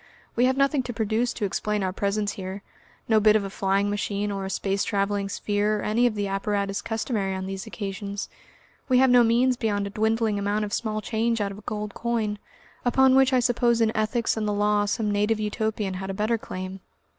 We 0.35 0.45
have 0.45 0.57
nothing 0.57 0.81
to 0.81 0.93
produce 0.93 1.31
to 1.33 1.45
explain 1.45 1.83
our 1.83 1.93
presence 1.93 2.31
here, 2.31 2.63
no 3.07 3.19
bit 3.19 3.35
of 3.35 3.43
a 3.43 3.51
flying 3.51 3.87
machine 3.87 4.31
or 4.31 4.43
a 4.45 4.49
space 4.49 4.83
travelling 4.83 5.29
sphere 5.29 5.77
or 5.77 5.83
any 5.83 6.07
of 6.07 6.15
the 6.15 6.27
apparatus 6.27 6.81
customary 6.81 7.35
on 7.35 7.45
these 7.45 7.67
occasions. 7.67 8.27
We 8.89 8.97
have 8.97 9.11
no 9.11 9.23
means 9.23 9.57
beyond 9.57 9.85
a 9.85 9.91
dwindling 9.91 10.39
amount 10.39 10.65
of 10.65 10.73
small 10.73 11.01
change 11.01 11.39
out 11.39 11.51
of 11.51 11.59
a 11.59 11.67
gold 11.67 11.93
coin, 11.93 12.39
upon 12.83 13.13
which 13.13 13.31
I 13.31 13.41
suppose 13.41 13.79
in 13.79 13.95
ethics 13.95 14.35
and 14.35 14.47
the 14.47 14.53
law 14.53 14.85
some 14.85 15.11
native 15.11 15.39
Utopian 15.39 15.93
had 15.93 16.09
a 16.09 16.15
better 16.15 16.39
claim. 16.39 16.79